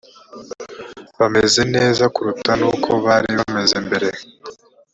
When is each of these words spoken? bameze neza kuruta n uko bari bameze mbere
bameze 1.19 1.61
neza 1.75 2.03
kuruta 2.13 2.51
n 2.59 2.63
uko 2.71 2.89
bari 3.05 3.31
bameze 3.39 3.77
mbere 3.85 4.09